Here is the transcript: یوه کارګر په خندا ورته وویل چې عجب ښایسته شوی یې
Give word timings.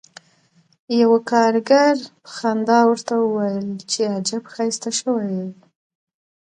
یوه 1.01 1.19
کارګر 1.31 1.95
په 2.23 2.29
خندا 2.37 2.79
ورته 2.85 3.13
وویل 3.19 3.67
چې 3.91 3.99
عجب 4.15 4.43
ښایسته 4.53 4.89
شوی 4.99 5.27
یې 5.37 5.47